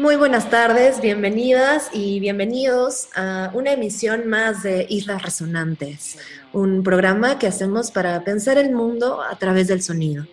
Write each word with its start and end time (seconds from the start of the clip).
Muy 0.00 0.16
buenas 0.16 0.48
tardes, 0.48 1.02
bienvenidas 1.02 1.90
y 1.92 2.20
bienvenidos 2.20 3.10
a 3.14 3.50
una 3.52 3.72
emisión 3.72 4.28
más 4.28 4.62
de 4.62 4.86
Islas 4.88 5.22
Resonantes, 5.22 6.16
un 6.54 6.82
programa 6.82 7.38
que 7.38 7.46
hacemos 7.46 7.90
para 7.90 8.24
pensar 8.24 8.56
el 8.56 8.72
mundo 8.72 9.20
a 9.20 9.36
través 9.36 9.68
del 9.68 9.82
sonido. 9.82 10.26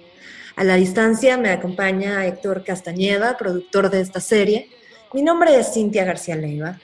A 0.55 0.63
la 0.63 0.76
distancia 0.76 1.38
me 1.38 1.49
acompaña 1.49 2.26
Héctor 2.26 2.63
Castañeda, 2.63 3.38
productor 3.38 3.90
de 3.90 3.99
esta 3.99 4.21
serie. 4.21 4.70
Mi 5.12 5.21
nombre 5.21 5.59
es 5.59 5.73
Cintia 5.73 6.05
García 6.05 6.38
Leiva 6.38 6.79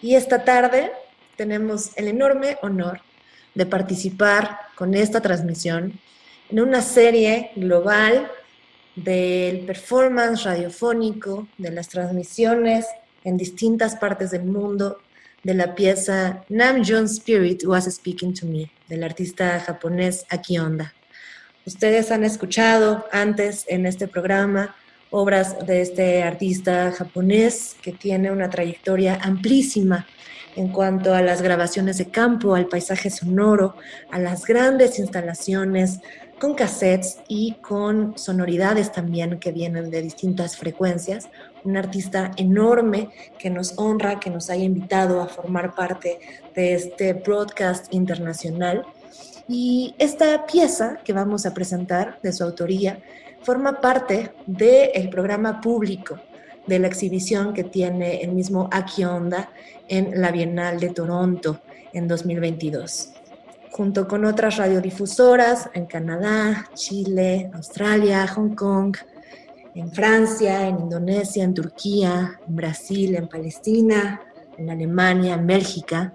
y 0.00 0.14
esta 0.14 0.44
tarde 0.44 0.92
tenemos 1.36 1.90
el 1.96 2.08
enorme 2.08 2.56
honor 2.62 3.02
de 3.54 3.66
participar 3.66 4.60
con 4.76 4.94
esta 4.94 5.20
transmisión 5.20 6.00
en 6.48 6.60
una 6.60 6.80
serie 6.80 7.50
global 7.54 8.30
del 8.96 9.60
performance 9.60 10.44
radiofónico, 10.44 11.48
de 11.58 11.70
las 11.70 11.88
transmisiones 11.88 12.86
en 13.24 13.36
distintas 13.36 13.96
partes 13.96 14.30
del 14.30 14.44
mundo, 14.44 14.98
de 15.42 15.54
la 15.54 15.74
pieza 15.74 16.44
Namjoon 16.48 17.04
Spirit 17.04 17.64
Was 17.64 17.84
Speaking 17.84 18.34
to 18.34 18.46
Me, 18.46 18.70
del 18.88 19.04
artista 19.04 19.60
japonés 19.60 20.24
Aki 20.30 20.58
Onda. 20.58 20.94
Ustedes 21.66 22.10
han 22.10 22.24
escuchado 22.24 23.06
antes 23.10 23.64
en 23.68 23.86
este 23.86 24.06
programa 24.06 24.74
obras 25.10 25.64
de 25.66 25.80
este 25.80 26.22
artista 26.22 26.92
japonés 26.92 27.76
que 27.80 27.92
tiene 27.92 28.30
una 28.30 28.50
trayectoria 28.50 29.18
amplísima 29.22 30.06
en 30.56 30.68
cuanto 30.68 31.14
a 31.14 31.22
las 31.22 31.42
grabaciones 31.42 31.98
de 31.98 32.10
campo, 32.10 32.54
al 32.54 32.66
paisaje 32.66 33.10
sonoro, 33.10 33.76
a 34.10 34.18
las 34.18 34.44
grandes 34.44 34.98
instalaciones 34.98 36.00
con 36.44 36.54
cassettes 36.54 37.20
y 37.26 37.52
con 37.62 38.18
sonoridades 38.18 38.92
también 38.92 39.38
que 39.38 39.50
vienen 39.50 39.90
de 39.90 40.02
distintas 40.02 40.58
frecuencias. 40.58 41.30
Un 41.64 41.78
artista 41.78 42.32
enorme 42.36 43.08
que 43.38 43.48
nos 43.48 43.78
honra, 43.78 44.20
que 44.20 44.28
nos 44.28 44.50
haya 44.50 44.62
invitado 44.62 45.22
a 45.22 45.26
formar 45.26 45.74
parte 45.74 46.20
de 46.54 46.74
este 46.74 47.14
broadcast 47.14 47.94
internacional. 47.94 48.84
Y 49.48 49.94
esta 49.96 50.44
pieza 50.44 50.98
que 51.02 51.14
vamos 51.14 51.46
a 51.46 51.54
presentar 51.54 52.18
de 52.22 52.30
su 52.30 52.44
autoría 52.44 52.98
forma 53.40 53.80
parte 53.80 54.34
del 54.44 55.08
programa 55.08 55.62
público 55.62 56.20
de 56.66 56.78
la 56.78 56.88
exhibición 56.88 57.54
que 57.54 57.64
tiene 57.64 58.20
el 58.20 58.32
mismo 58.32 58.68
Aki 58.70 59.04
Onda 59.04 59.48
en 59.88 60.20
la 60.20 60.30
Bienal 60.30 60.78
de 60.78 60.90
Toronto 60.90 61.62
en 61.94 62.06
2022. 62.06 63.13
Junto 63.76 64.06
con 64.06 64.24
otras 64.24 64.56
radiodifusoras 64.58 65.68
en 65.74 65.86
Canadá, 65.86 66.70
Chile, 66.74 67.50
Australia, 67.54 68.24
Hong 68.28 68.54
Kong, 68.54 68.96
en 69.74 69.90
Francia, 69.90 70.68
en 70.68 70.78
Indonesia, 70.78 71.42
en 71.42 71.54
Turquía, 71.54 72.38
en 72.46 72.54
Brasil, 72.54 73.16
en 73.16 73.26
Palestina, 73.26 74.20
en 74.56 74.70
Alemania, 74.70 75.34
en 75.34 75.44
Bélgica, 75.44 76.12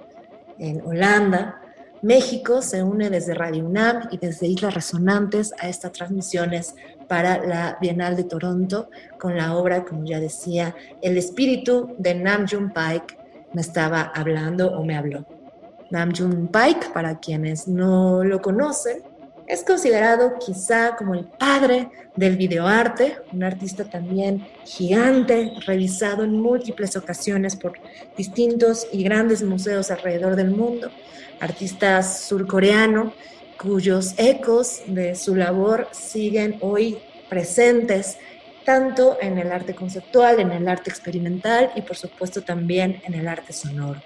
en 0.58 0.82
Holanda, 0.86 1.60
México 2.02 2.62
se 2.62 2.82
une 2.82 3.10
desde 3.10 3.34
Radio 3.34 3.66
UNAM 3.66 4.08
y 4.10 4.18
desde 4.18 4.48
Islas 4.48 4.74
Resonantes 4.74 5.54
a 5.60 5.68
estas 5.68 5.92
transmisiones 5.92 6.76
para 7.10 7.46
la 7.46 7.78
Bienal 7.82 8.16
de 8.16 8.24
Toronto 8.24 8.90
con 9.20 9.36
la 9.36 9.58
obra, 9.58 9.84
como 9.84 10.06
ya 10.06 10.22
decía, 10.22 10.74
El 11.02 11.18
espíritu 11.18 11.94
de 11.98 12.16
Namjoon 12.16 12.72
Paik 12.72 13.18
me 13.52 13.60
estaba 13.60 14.14
hablando 14.16 14.72
o 14.72 14.86
me 14.86 14.96
habló. 14.96 15.39
Namjoon 15.92 16.48
Paik, 16.48 16.92
para 16.94 17.20
quienes 17.20 17.68
no 17.68 18.24
lo 18.24 18.42
conocen, 18.42 19.02
es 19.48 19.64
considerado 19.64 20.34
quizá 20.38 20.96
como 20.96 21.16
el 21.16 21.26
padre 21.26 21.90
del 22.16 22.38
videoarte, 22.38 23.18
un 23.34 23.44
artista 23.44 23.84
también 23.84 24.48
gigante, 24.64 25.54
revisado 25.66 26.24
en 26.24 26.40
múltiples 26.40 26.96
ocasiones 26.96 27.56
por 27.56 27.74
distintos 28.16 28.88
y 28.92 29.04
grandes 29.04 29.42
museos 29.42 29.90
alrededor 29.90 30.36
del 30.36 30.52
mundo 30.52 30.92
artista 31.40 32.04
surcoreano 32.04 33.14
cuyos 33.58 34.14
ecos 34.18 34.82
de 34.88 35.16
su 35.16 35.36
labor 35.36 35.88
siguen 35.92 36.58
hoy 36.62 36.98
presentes 37.30 38.18
tanto 38.64 39.18
en 39.22 39.38
el 39.38 39.52
arte 39.52 39.74
conceptual, 39.74 40.40
en 40.40 40.52
el 40.52 40.68
arte 40.68 40.90
experimental 40.90 41.72
y 41.76 41.82
por 41.82 41.98
supuesto 41.98 42.42
también 42.42 43.02
en 43.06 43.16
el 43.16 43.28
arte 43.28 43.52
sonoro. 43.52 44.02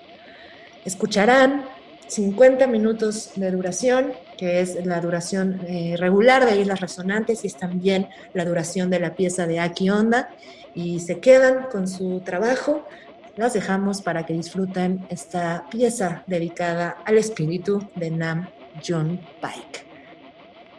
Escucharán 0.85 1.65
50 2.07 2.67
minutos 2.67 3.31
de 3.35 3.51
duración, 3.51 4.13
que 4.37 4.61
es 4.61 4.85
la 4.85 4.99
duración 5.01 5.61
eh, 5.67 5.95
regular 5.97 6.45
de 6.45 6.59
Islas 6.59 6.81
Resonantes 6.81 7.43
y 7.43 7.47
es 7.47 7.55
también 7.55 8.09
la 8.33 8.45
duración 8.45 8.89
de 8.89 8.99
la 8.99 9.15
pieza 9.15 9.47
de 9.47 9.59
Aki 9.59 9.89
Onda, 9.89 10.29
y 10.75 10.99
se 10.99 11.19
quedan 11.19 11.67
con 11.71 11.87
su 11.87 12.19
trabajo 12.21 12.85
las 13.35 13.53
dejamos 13.53 14.01
para 14.01 14.25
que 14.25 14.33
disfruten 14.33 15.05
esta 15.09 15.65
pieza 15.69 16.23
dedicada 16.27 16.97
al 17.05 17.17
espíritu 17.17 17.87
de 17.95 18.11
Nam 18.11 18.47
John 18.85 19.19
Pike. 19.41 19.85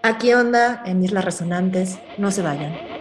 Aquí 0.02 0.34
onda 0.34 0.82
en 0.84 1.02
Islas 1.02 1.24
Resonantes, 1.24 1.98
no 2.18 2.30
se 2.30 2.42
vayan. 2.42 2.93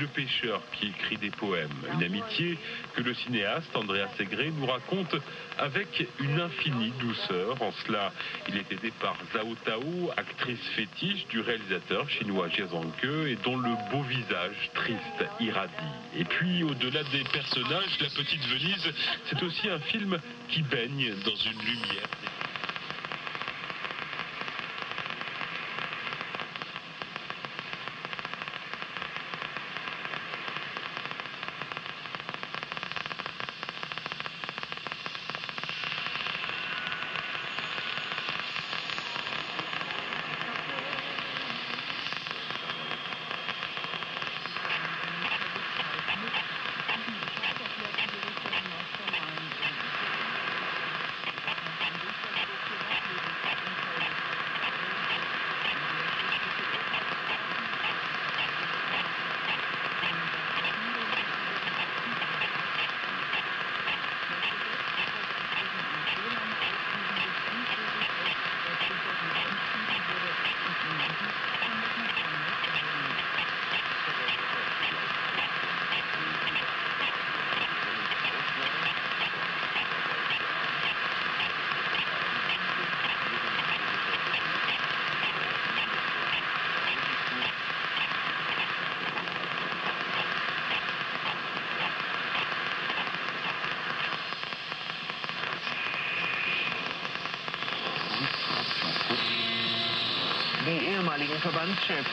Le 0.00 0.06
pêcheur 0.06 0.62
qui 0.72 0.88
écrit 0.88 1.16
des 1.18 1.30
poèmes. 1.30 1.68
Une 1.94 2.02
amitié 2.02 2.58
que 2.94 3.02
le 3.02 3.14
cinéaste 3.14 3.74
Andrea 3.74 4.08
Segre 4.16 4.50
nous 4.58 4.66
raconte 4.66 5.14
avec 5.58 6.06
une 6.18 6.40
infinie 6.40 6.92
douceur. 6.98 7.60
En 7.60 7.72
cela, 7.84 8.12
il 8.48 8.56
est 8.56 8.72
aidé 8.72 8.92
par 9.00 9.16
Zhao 9.32 9.54
Tao, 9.64 10.10
actrice 10.16 10.66
fétiche 10.74 11.26
du 11.28 11.40
réalisateur 11.40 12.08
chinois 12.08 12.48
Jia 12.48 12.66
Zhangke 12.66 13.04
et 13.04 13.36
dont 13.44 13.58
le 13.58 13.70
beau 13.90 14.02
visage 14.02 14.70
triste 14.74 15.24
irradie. 15.38 15.72
Et 16.16 16.24
puis, 16.24 16.62
au-delà 16.62 17.02
des 17.04 17.24
personnages, 17.24 17.98
La 18.00 18.08
Petite 18.08 18.44
Venise, 18.46 18.92
c'est 19.26 19.42
aussi 19.42 19.68
un 19.68 19.78
film 19.80 20.18
qui 20.48 20.62
baigne 20.62 21.14
dans 21.24 21.36
une 21.36 21.58
lumière. 21.60 22.08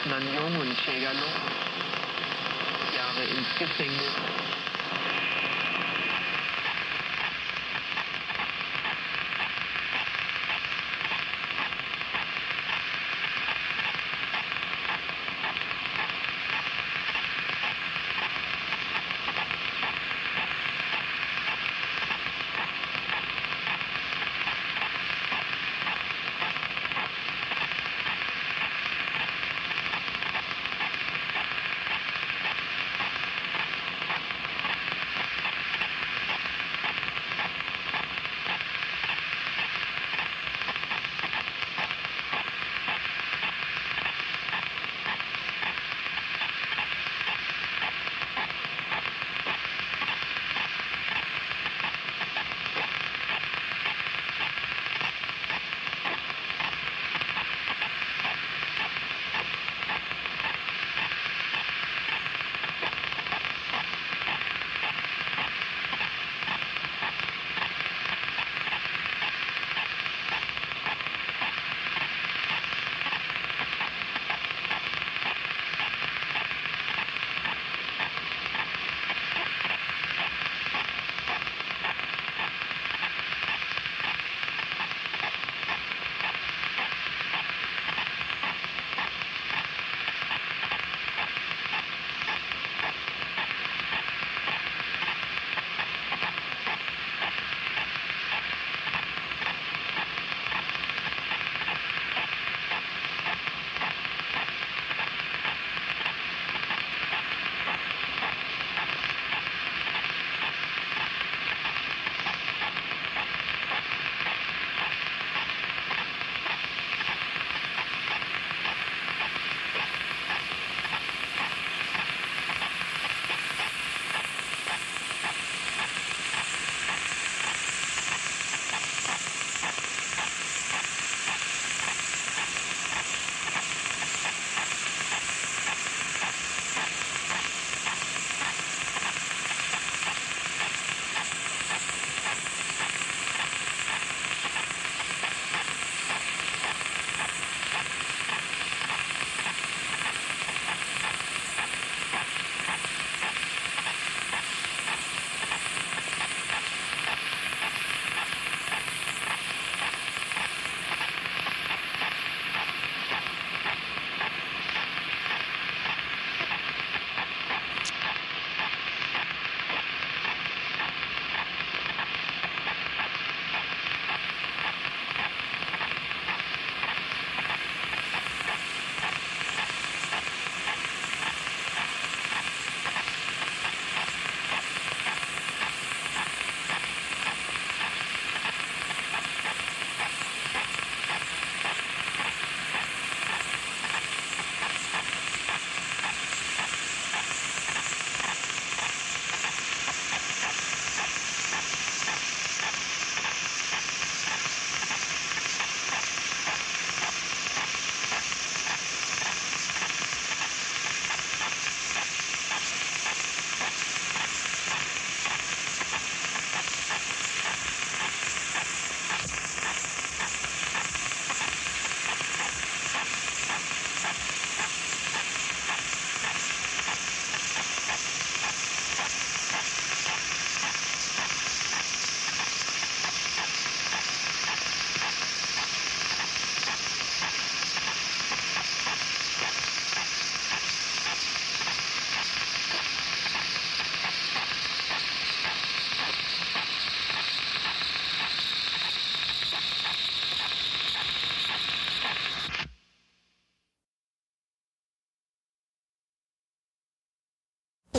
Mann 0.09 0.23
Jung 0.33 0.61
und 0.61 0.77
Jägerloh 0.85 1.19
Jahre 2.95 3.23
ins 3.25 3.47
Gefängnis. 3.59 4.36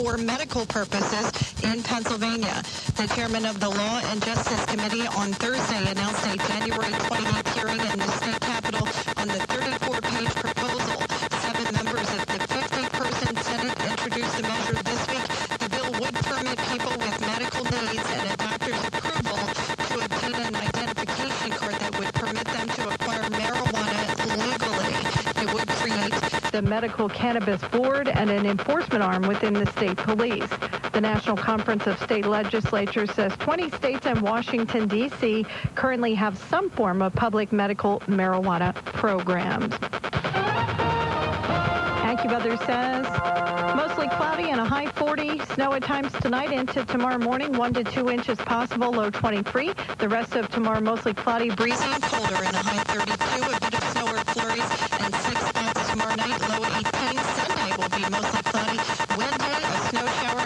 For 0.09 0.17
medical 0.17 0.65
purposes 0.65 1.29
in 1.63 1.83
Pennsylvania. 1.83 2.63
The 2.97 3.05
chairman 3.13 3.45
of 3.45 3.59
the 3.59 3.69
Law 3.69 4.01
and 4.05 4.23
Justice 4.23 4.65
Committee 4.65 5.05
on 5.05 5.33
Thursday 5.33 5.91
announced 5.91 6.25
a 6.25 6.35
January 6.47 6.93
28th 6.93 7.53
hearing 7.53 7.79
in 7.79 7.99
the 7.99 8.11
state 8.17 8.28
the 26.61 26.69
Medical 26.69 27.07
Cannabis 27.07 27.61
Board 27.69 28.09
and 28.09 28.29
an 28.29 28.45
enforcement 28.45 29.01
arm 29.01 29.25
within 29.25 29.53
the 29.53 29.65
state 29.71 29.95
police. 29.95 30.49
The 30.91 30.99
National 30.99 31.37
Conference 31.37 31.87
of 31.87 31.97
State 32.03 32.25
Legislatures 32.25 33.09
says 33.13 33.31
20 33.37 33.69
states 33.71 34.05
and 34.05 34.19
Washington, 34.19 34.85
D.C. 34.89 35.45
currently 35.75 36.13
have 36.15 36.37
some 36.37 36.69
form 36.69 37.01
of 37.01 37.13
public 37.13 37.53
medical 37.53 38.01
marijuana 38.07 38.75
programs. 38.75 39.73
AccuWeather 42.03 42.57
says 42.65 43.05
mostly 43.77 44.09
cloudy 44.09 44.49
and 44.49 44.59
a 44.59 44.65
high 44.65 44.87
40. 44.87 45.39
Snow 45.53 45.71
at 45.73 45.83
times 45.83 46.11
tonight 46.21 46.51
into 46.51 46.83
tomorrow 46.83 47.19
morning, 47.19 47.53
1 47.53 47.73
to 47.75 47.85
2 47.85 48.09
inches 48.09 48.37
possible, 48.39 48.91
low 48.91 49.09
23. 49.09 49.71
The 49.97 50.09
rest 50.09 50.35
of 50.35 50.49
tomorrow 50.49 50.81
mostly 50.81 51.13
cloudy, 51.13 51.51
breezy. 51.51 51.85
Colder 52.01 52.43
and 52.43 52.55
a 52.55 52.59
high 52.59 52.83
32. 52.83 53.55
A 53.55 53.59
bit 53.61 53.73
of 53.75 53.83
snow 53.91 54.07
or 54.07 54.17
flurries 54.33 54.89
and 54.99 55.15
six 55.15 55.39
spots 55.39 55.58
tomorrow 55.99 56.15
night, 56.15 56.41
low 56.49 56.63
18. 56.63 57.19
Sunday 57.35 57.71
will 57.77 57.89
be 57.89 58.03
mostly 58.09 58.41
cloudy. 58.43 58.79
Wednesday, 59.17 59.63
a 59.67 59.89
snow 59.89 60.05
shower 60.19 60.38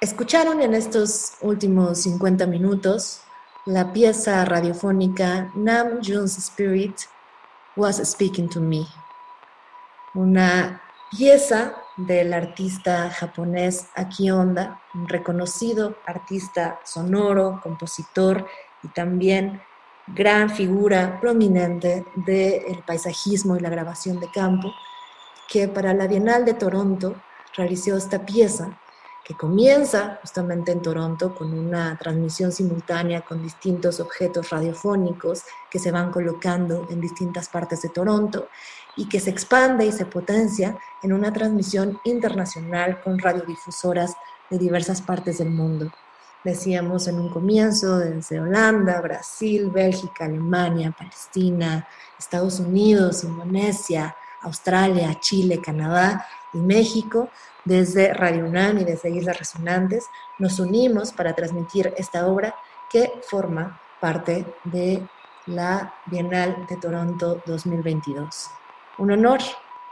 Escucharon 0.00 0.62
en 0.62 0.72
estos 0.72 1.34
últimos 1.42 1.98
50 2.04 2.46
minutos 2.46 3.20
la 3.66 3.92
pieza 3.92 4.42
radiofónica 4.46 5.52
Nam 5.54 6.00
June's 6.02 6.38
Spirit 6.38 6.96
Was 7.76 7.98
Speaking 7.98 8.48
to 8.48 8.62
Me, 8.62 8.86
una 10.14 10.80
pieza 11.10 11.74
del 11.98 12.32
artista 12.32 13.10
japonés 13.10 13.88
Aki 13.94 14.30
Onda, 14.30 14.80
un 14.94 15.06
reconocido 15.06 15.98
artista 16.06 16.80
sonoro, 16.82 17.60
compositor 17.62 18.46
y 18.82 18.88
también 18.88 19.60
gran 20.06 20.48
figura 20.48 21.20
prominente 21.20 22.06
del 22.16 22.82
paisajismo 22.86 23.54
y 23.54 23.60
la 23.60 23.68
grabación 23.68 24.18
de 24.18 24.30
campo, 24.30 24.72
que 25.46 25.68
para 25.68 25.92
la 25.92 26.06
Bienal 26.06 26.46
de 26.46 26.54
Toronto 26.54 27.16
realizó 27.54 27.98
esta 27.98 28.24
pieza 28.24 28.79
que 29.24 29.36
comienza 29.36 30.18
justamente 30.22 30.72
en 30.72 30.82
Toronto 30.82 31.34
con 31.34 31.56
una 31.56 31.96
transmisión 31.98 32.52
simultánea 32.52 33.20
con 33.20 33.42
distintos 33.42 34.00
objetos 34.00 34.50
radiofónicos 34.50 35.42
que 35.70 35.78
se 35.78 35.92
van 35.92 36.10
colocando 36.10 36.86
en 36.90 37.00
distintas 37.00 37.48
partes 37.48 37.82
de 37.82 37.90
Toronto 37.90 38.48
y 38.96 39.08
que 39.08 39.20
se 39.20 39.30
expande 39.30 39.86
y 39.86 39.92
se 39.92 40.06
potencia 40.06 40.76
en 41.02 41.12
una 41.12 41.32
transmisión 41.32 42.00
internacional 42.04 43.00
con 43.02 43.18
radiodifusoras 43.18 44.14
de 44.50 44.58
diversas 44.58 45.00
partes 45.00 45.38
del 45.38 45.50
mundo. 45.50 45.92
Decíamos 46.42 47.06
en 47.06 47.20
un 47.20 47.28
comienzo 47.28 47.98
desde 47.98 48.40
Holanda, 48.40 49.00
Brasil, 49.02 49.70
Bélgica, 49.70 50.24
Alemania, 50.24 50.94
Palestina, 50.96 51.86
Estados 52.18 52.60
Unidos, 52.60 53.24
Indonesia, 53.24 54.16
Australia, 54.42 55.18
Chile, 55.20 55.60
Canadá 55.60 56.26
y 56.52 56.58
México, 56.58 57.28
desde 57.64 58.12
Radio 58.14 58.46
UNAM 58.46 58.78
y 58.78 58.84
desde 58.84 59.10
Islas 59.10 59.38
Resonantes, 59.38 60.06
nos 60.38 60.58
unimos 60.58 61.12
para 61.12 61.34
transmitir 61.34 61.92
esta 61.96 62.26
obra 62.26 62.54
que 62.90 63.20
forma 63.28 63.80
parte 64.00 64.46
de 64.64 65.06
la 65.46 65.94
Bienal 66.06 66.66
de 66.68 66.76
Toronto 66.76 67.42
2022. 67.46 68.50
Un 68.98 69.12
honor 69.12 69.40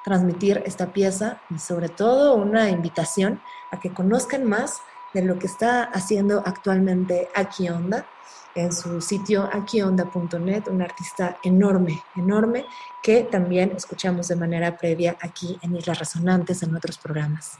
transmitir 0.04 0.62
esta 0.64 0.92
pieza 0.92 1.40
y 1.50 1.58
sobre 1.58 1.88
todo 1.88 2.34
una 2.34 2.70
invitación 2.70 3.40
a 3.70 3.78
que 3.78 3.92
conozcan 3.92 4.44
más 4.44 4.80
de 5.12 5.22
lo 5.22 5.38
que 5.38 5.46
está 5.46 5.84
haciendo 5.84 6.42
actualmente 6.44 7.28
Aquí 7.34 7.68
Onda 7.68 8.06
en 8.58 8.72
su 8.72 9.00
sitio 9.00 9.48
aquionda.net, 9.52 10.64
un 10.68 10.82
artista 10.82 11.38
enorme, 11.42 12.02
enorme, 12.16 12.66
que 13.02 13.22
también 13.22 13.72
escuchamos 13.76 14.28
de 14.28 14.36
manera 14.36 14.76
previa 14.76 15.16
aquí 15.20 15.58
en 15.62 15.76
Islas 15.76 16.00
Resonantes 16.00 16.62
en 16.62 16.74
otros 16.74 16.98
programas. 16.98 17.58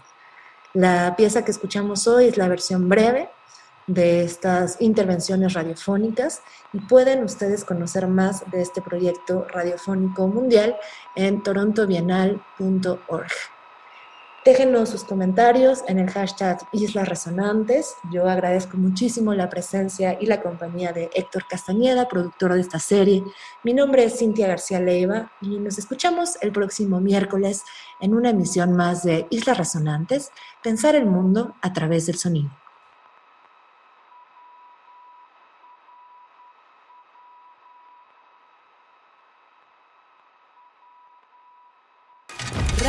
La 0.74 1.14
pieza 1.16 1.44
que 1.44 1.53
escuchamos 1.53 2.07
hoy 2.09 2.26
es 2.26 2.36
la 2.36 2.49
versión 2.49 2.88
breve 2.88 3.30
de 3.86 4.22
estas 4.22 4.76
intervenciones 4.80 5.55
radiofónicas 5.55 6.42
y 6.72 6.80
pueden 6.80 7.24
ustedes 7.24 7.64
conocer 7.64 8.07
más 8.07 8.49
de 8.51 8.61
este 8.61 8.82
proyecto 8.82 9.46
radiofónico 9.49 10.28
mundial 10.28 10.76
en 11.16 11.42
torontobienal.org. 11.42 13.32
Déjenos 14.45 14.89
sus 14.89 15.05
comentarios 15.05 15.82
en 15.89 15.99
el 15.99 16.09
hashtag 16.11 16.61
Islas 16.72 17.09
Resonantes. 17.09 17.95
Yo 18.12 18.28
agradezco 18.28 18.76
muchísimo 18.76 19.34
la 19.34 19.51
presencia 19.51 20.16
y 20.20 20.26
la 20.26 20.41
compañía 20.41 20.93
de 20.93 21.11
Héctor 21.12 21.45
Castañeda, 21.51 22.09
productor 22.09 22.55
de 22.55 22.61
esta 22.61 22.78
serie. 22.78 23.24
Mi 23.64 23.74
nombre 23.74 24.05
es 24.05 24.18
Cintia 24.18 24.47
García 24.47 24.80
Leiva 24.80 25.32
y 25.43 25.59
nos 25.59 25.78
escuchamos 25.78 26.39
el 26.41 26.53
próximo 26.53 27.01
miércoles 27.01 27.64
en 28.01 28.14
una 28.14 28.30
emisión 28.30 28.72
más 28.74 29.03
de 29.03 29.26
Islas 29.30 29.59
Resonantes, 29.59 30.30
Pensar 30.62 30.95
el 30.95 31.07
Mundo 31.07 31.55
a 31.61 31.72
través 31.72 32.07
del 32.07 32.16
sonido. 32.16 32.51